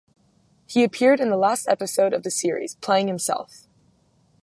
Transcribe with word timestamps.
He 0.65 0.83
appeared 0.83 1.19
in 1.19 1.29
the 1.29 1.37
last 1.37 1.67
episode 1.67 2.11
of 2.11 2.23
the 2.23 2.31
series, 2.31 2.73
playing 2.73 3.05
himself. 3.07 3.67